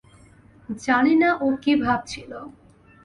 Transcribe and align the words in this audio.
জানি 0.79 1.13
না 1.21 1.29
ও 1.41 1.47
কী 1.63 1.73
ভাবছিল। 1.83 2.31